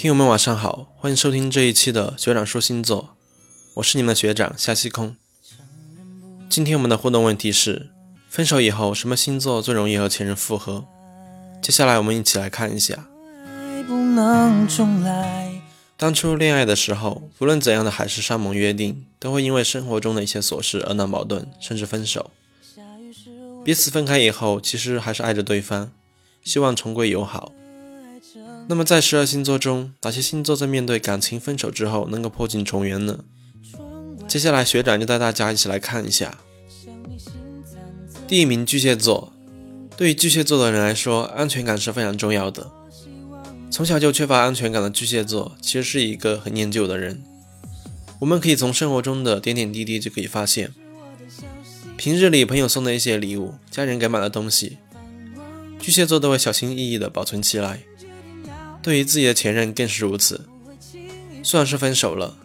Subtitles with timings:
[0.00, 3.16] 听友们晚上好，欢迎收听这一期的学长说星座，
[3.74, 5.16] 我是你们的学长夏西空。
[6.48, 7.90] 今天我们的互动问题是：
[8.28, 10.84] 分手以后什么星座最容易和前任复合？
[11.60, 13.08] 接下来我们一起来看一下。
[15.96, 22.30] 当初恋爱的时候，无论怎样的海誓山盟约定，都会因为生活中的一些琐事而闹矛盾，甚至分手。
[23.64, 25.90] 彼此分开以后，其实还是爱着对方，
[26.44, 27.50] 希望重归友好。
[28.70, 33.20] 那么在十二星座中，哪些星座在面对感情分手之后能够破镜重圆呢？
[34.28, 36.36] 接下来学长就带大家一起来看一下。
[38.26, 39.32] 第一名巨蟹座，
[39.96, 42.70] 对于巨蟹座的人来说，安全感是非常重要的。
[43.70, 47.22] 从小就缺乏安全感的巨蟹座，其实是一个很念旧的人。
[48.18, 50.74] 我们可以从生活中的点点滴滴就可以发现，
[51.96, 54.76] 平日里朋友送的一些礼物，家人给买的东西，
[55.80, 57.80] 巨蟹座都会小心翼翼地保存起来。
[58.82, 60.46] 对于自己的前任更是如此。
[61.42, 62.36] 虽然是分手了，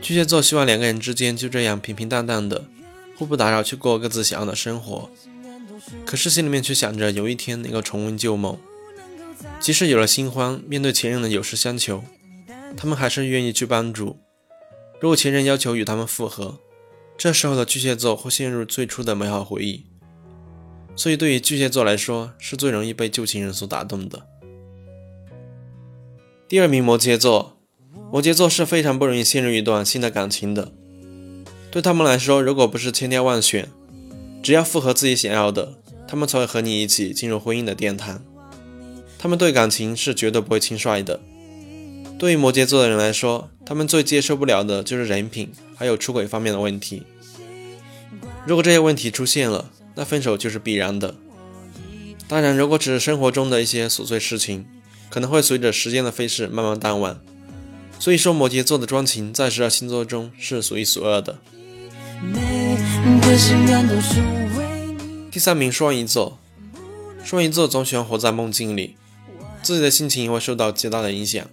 [0.00, 2.64] 巨蟹座希望两个人之间就这样平平淡淡的，
[3.16, 5.10] 互不打扰，去过各自想要的生活。
[6.06, 8.58] 可是心里面却想着有一天能够重温旧梦。
[9.58, 12.04] 即使有了新欢，面对前任的有事相求，
[12.76, 14.18] 他们还是愿意去帮助。
[15.00, 16.60] 如果前任要求与他们复合，
[17.18, 19.84] 这时候的巨蟹座会陷入最初的美好回忆。
[20.94, 24.26] 所以对于巨蟹座来说，是最容易被旧情人所打动的。
[26.52, 27.56] 第二名摩羯座，
[28.10, 30.70] 摩羯座是非常不容易陷入一段新的感情的。
[31.70, 33.70] 对他们来说，如果不是千挑万选，
[34.42, 38.22] 只要符合自己想要的，他们才会和你一起进入婚姻的殿堂。
[39.18, 41.20] 他们对感情是绝对不会轻率的。
[42.18, 47.04] 对于摩羯座的人来说，他们最接受不了的就是人品还有出轨方面的问题。
[48.46, 51.14] 如果这些问题出现了，那分手就是必然的。
[52.28, 54.66] 当然，如果只是生活中的一些琐碎事情，
[55.12, 57.20] 可能会随着时间的飞逝慢慢淡忘，
[57.98, 61.38] 所以说摩羯座的专情在十二星座中是数一数二的。
[65.30, 66.38] 第三名双鱼座，
[67.22, 68.96] 双鱼座总喜欢活在梦境里，
[69.62, 71.46] 自己的心情也会受到极大的影响。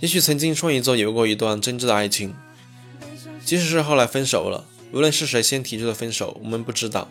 [0.00, 2.32] 也许曾经双鱼座有过一段真挚的爱情，
[3.44, 7.10] 即使是后来分手了，无论是谁先提出的分手，我们不知道，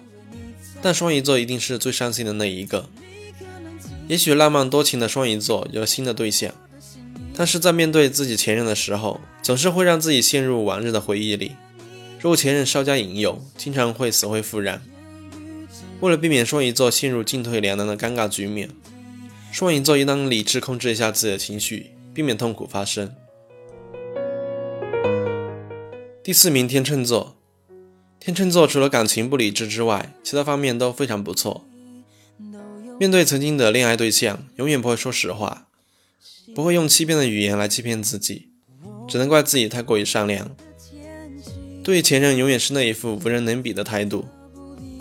[0.81, 2.89] 但双鱼座一定是最伤心的那一个。
[4.07, 6.53] 也许浪漫多情的双鱼座有了新的对象，
[7.35, 11.53] 但是在面对自己前任的时候，总是会让自己陷入往日的回忆里。
[12.19, 14.81] 如果前任稍加引诱，经常会死灰复燃。
[16.01, 18.69] 为了避免双鱼座陷入进退两难的尴尬局面，
[19.51, 23.11] 双鱼座应当理智控制一下自己的情绪，避免痛苦发生。
[26.23, 27.37] 第四名天秤座，
[28.19, 31.65] 天秤座除了感情不理智之外，其他方面都非常不错。
[32.97, 35.67] 面对曾经的恋爱对象，永远不会说实话，
[36.55, 38.47] 不会用欺骗的语言来欺骗自己，
[39.07, 40.55] 只能怪自己太过于善良。
[41.83, 44.25] 对于前任，永远是那一副无人能比的态度。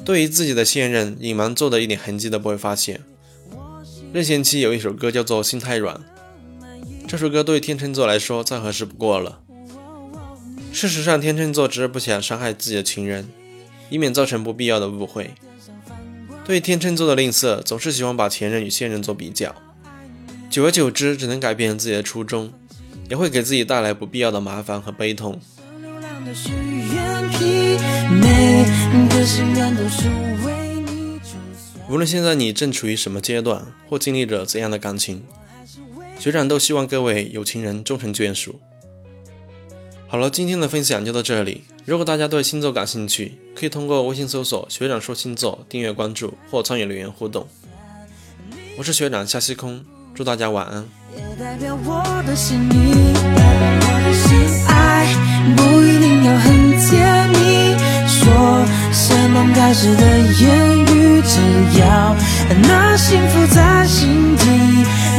[0.04, 3.00] 对于自己的现任，隐瞒做的一点痕迹都不会发现。
[4.12, 5.96] 任贤齐有一首歌叫做《心太软》，
[7.06, 9.40] 这首歌对天秤座来说再合适不过了。
[10.72, 13.28] 事实上，天秤座只是不想伤害自己的情人，
[13.88, 15.30] 以免造成不必要的误会。
[16.46, 19.54] 对天秤座的吝啬，总是喜欢把前任与现任做比较，
[20.50, 22.52] 久而久之，只能改变自己的初衷，
[23.08, 25.40] 也会给自己带来不必要的麻烦和悲痛。
[31.88, 35.22] 无论现在你正处于什么阶段，或经历着怎样的感情，
[36.18, 38.60] 学长都希望各位有情人终成眷属。
[40.14, 41.64] 好了，今天的分享就到这里。
[41.84, 47.48] 如果大家对星座感兴趣，可以通过微信搜索“学长说星座”订阅关注或参与留言互动。
[48.78, 50.86] 我是学长夏西空，祝大家晚安。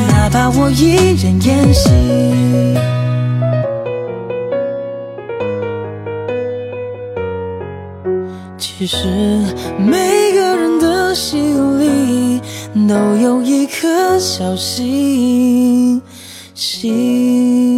[0.07, 3.04] 哪怕我一人演戏。
[8.67, 8.97] 其实
[9.77, 12.41] 每个人的心里
[12.89, 16.01] 都有一颗小星
[16.55, 17.74] 星。